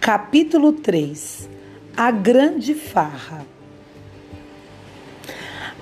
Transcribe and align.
Capítulo 0.00 0.72
3 0.72 1.48
A 1.94 2.10
Grande 2.10 2.72
Farra 2.72 3.44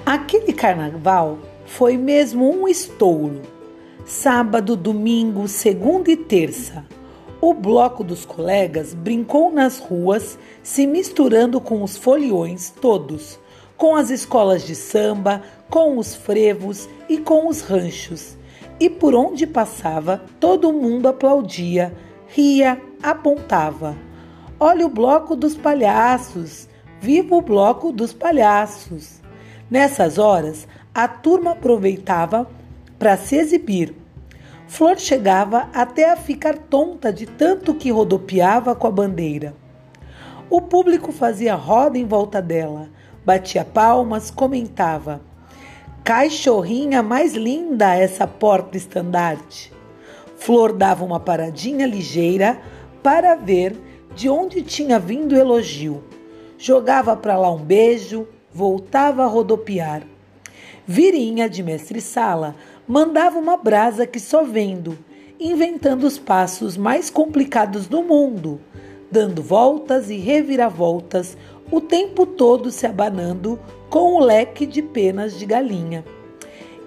Aquele 0.05 0.53
carnaval 0.53 1.39
foi 1.67 1.97
mesmo 1.97 2.51
um 2.51 2.67
estouro. 2.67 3.43
Sábado, 4.05 4.75
domingo, 4.75 5.47
segunda 5.47 6.11
e 6.11 6.17
terça. 6.17 6.85
O 7.41 7.53
bloco 7.53 8.03
dos 8.03 8.25
colegas 8.25 8.95
brincou 8.95 9.53
nas 9.53 9.79
ruas, 9.79 10.39
se 10.63 10.87
misturando 10.87 11.61
com 11.61 11.83
os 11.83 11.97
foliões 11.97 12.71
todos, 12.71 13.39
com 13.77 13.95
as 13.95 14.11
escolas 14.11 14.67
de 14.67 14.75
samba, 14.75 15.43
com 15.71 15.99
os 15.99 16.17
frevos 16.17 16.89
e 17.09 17.19
com 17.19 17.49
os 17.49 17.61
ranchos. 17.61 18.37
E 18.81 18.91
por 18.91 19.15
onde 19.15 19.47
passava, 19.47 20.25
todo 20.41 20.73
mundo 20.73 21.07
aplaudia, 21.07 21.95
ria, 22.27 22.81
apontava. 23.03 24.06
Olha 24.59 24.87
o 24.87 24.89
bloco 24.89 25.37
dos 25.37 25.55
palhaços! 25.55 26.67
Viva 26.99 27.37
o 27.37 27.43
bloco 27.43 27.93
dos 27.93 28.15
palhaços! 28.15 29.21
Nessas 29.71 30.17
horas, 30.17 30.67
a 30.95 31.07
turma 31.07 31.51
aproveitava 31.51 32.49
para 32.99 33.19
se 33.19 33.37
exibir. 33.37 33.95
Flor 34.67 34.99
chegava 34.99 35.69
até 35.75 36.11
a 36.11 36.17
ficar 36.17 36.57
tonta 36.57 37.13
de 37.13 37.27
tanto 37.27 37.75
que 37.75 37.91
rodopiava 37.91 38.75
com 38.75 38.87
a 38.87 38.91
bandeira. 38.91 39.55
O 40.49 40.63
público 40.63 41.13
fazia 41.13 41.55
roda 41.55 41.99
em 41.99 42.07
volta 42.07 42.41
dela, 42.41 42.89
batia 43.27 43.63
palmas, 43.63 44.31
comentava: 44.31 45.21
Cachorrinha 46.03 47.03
mais 47.03 47.35
linda 47.35 47.95
essa 47.95 48.27
porta-estandarte. 48.27 49.71
Flor 50.39 50.73
dava 50.73 51.05
uma 51.05 51.21
paradinha 51.21 51.87
ligeira 51.87 52.59
para 53.03 53.35
ver 53.35 53.86
de 54.17 54.31
onde 54.31 54.63
tinha 54.63 54.99
vindo 54.99 55.33
o 55.33 55.39
elogio. 55.39 56.03
Jogava 56.57 57.15
para 57.15 57.37
lá 57.37 57.53
um 57.53 57.63
beijo, 57.63 58.27
voltava 58.51 59.23
a 59.23 59.27
rodopiar. 59.27 60.05
Virinha 60.87 61.51
de 61.51 61.63
mestre-sala 61.63 62.57
mandava 62.89 63.39
uma 63.39 63.59
brasa 63.59 64.07
que 64.07 64.19
só 64.19 64.43
vendo, 64.43 64.97
inventando 65.39 66.05
os 66.05 66.19
passos 66.19 66.79
mais 66.79 67.11
complicados 67.11 67.87
do 67.87 68.03
mundo, 68.03 68.59
dando 69.11 69.43
voltas 69.43 70.09
e 70.09 70.17
reviravoltas, 70.17 71.37
o 71.71 71.79
tempo 71.79 72.25
todo 72.25 72.71
se 72.71 72.87
abanando 72.87 73.61
com 73.91 74.15
o 74.15 74.21
leque 74.21 74.65
de 74.65 74.81
penas 74.81 75.39
de 75.39 75.45
galinha. 75.45 76.03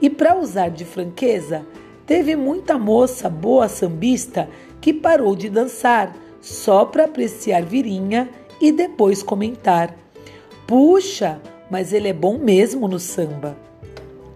E 0.01 0.09
para 0.09 0.35
usar 0.35 0.69
de 0.69 0.83
franqueza, 0.83 1.63
teve 2.07 2.35
muita 2.35 2.79
moça 2.79 3.29
boa 3.29 3.67
sambista 3.67 4.49
que 4.81 4.91
parou 4.91 5.35
de 5.35 5.47
dançar 5.47 6.15
só 6.41 6.85
para 6.85 7.05
apreciar 7.05 7.63
Virinha 7.63 8.29
e 8.61 8.71
depois 8.71 9.23
comentar: 9.23 9.95
Puxa, 10.67 11.41
mas 11.69 11.93
ele 11.93 12.07
é 12.07 12.13
bom 12.13 12.37
mesmo 12.37 12.87
no 12.87 12.99
samba. 12.99 13.57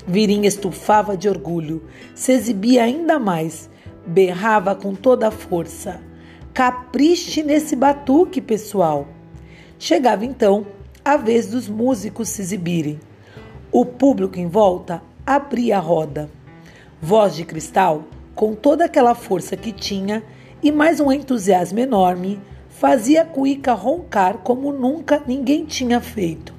Virinha 0.05 0.47
estufava 0.47 1.15
de 1.15 1.29
orgulho, 1.29 1.83
se 2.13 2.33
exibia 2.33 2.83
ainda 2.83 3.17
mais, 3.17 3.69
berrava 4.05 4.75
com 4.75 4.93
toda 4.93 5.27
a 5.27 5.31
força. 5.31 6.01
Capriche 6.53 7.41
nesse 7.41 7.75
batuque, 7.75 8.41
pessoal! 8.41 9.07
Chegava 9.79 10.25
então 10.25 10.65
a 11.03 11.17
vez 11.17 11.47
dos 11.47 11.67
músicos 11.67 12.29
se 12.29 12.41
exibirem. 12.41 12.99
O 13.71 13.85
público 13.85 14.39
em 14.39 14.47
volta 14.47 15.01
abria 15.25 15.77
a 15.77 15.79
roda. 15.79 16.29
Voz 17.01 17.35
de 17.35 17.43
cristal, 17.43 18.03
com 18.35 18.53
toda 18.53 18.85
aquela 18.85 19.15
força 19.15 19.57
que 19.57 19.71
tinha 19.71 20.23
e 20.63 20.71
mais 20.71 21.01
um 21.01 21.11
entusiasmo 21.11 21.79
enorme, 21.79 22.39
fazia 22.69 23.23
a 23.23 23.25
cuíca 23.25 23.73
roncar 23.73 24.37
como 24.37 24.71
nunca 24.71 25.21
ninguém 25.27 25.65
tinha 25.65 25.99
feito. 25.99 26.53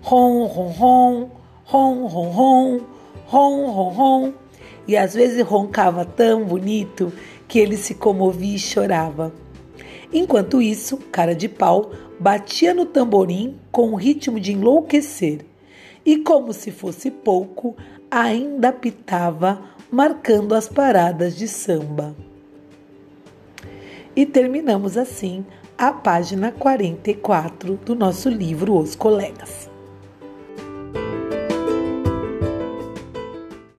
Ron, 0.00 0.44
ron, 0.46 0.70
ron, 0.70 1.30
ron, 1.64 2.06
ron, 2.06 2.30
ron, 2.30 2.80
ron, 3.26 3.66
ron, 3.66 3.88
ron. 3.90 4.32
E 4.86 4.96
às 4.96 5.12
vezes 5.12 5.44
roncava 5.44 6.04
tão 6.04 6.44
bonito 6.44 7.12
que 7.48 7.58
ele 7.58 7.76
se 7.76 7.96
comovia 7.96 8.54
e 8.54 8.60
chorava. 8.60 9.32
Enquanto 10.12 10.62
isso, 10.62 10.96
cara 11.10 11.34
de 11.34 11.48
pau 11.48 11.90
batia 12.20 12.72
no 12.72 12.86
tamborim 12.86 13.56
com 13.72 13.90
o 13.90 13.96
ritmo 13.96 14.38
de 14.38 14.52
enlouquecer. 14.52 15.44
E 16.06 16.18
como 16.18 16.52
se 16.52 16.70
fosse 16.70 17.10
pouco, 17.10 17.76
ainda 18.08 18.72
pitava, 18.72 19.60
marcando 19.90 20.54
as 20.54 20.68
paradas 20.68 21.36
de 21.36 21.48
samba. 21.48 22.27
E 24.14 24.26
terminamos 24.26 24.96
assim 24.96 25.44
a 25.76 25.92
página 25.92 26.50
44 26.50 27.76
do 27.76 27.94
nosso 27.94 28.28
livro 28.28 28.76
Os 28.76 28.94
Colegas. 28.94 29.70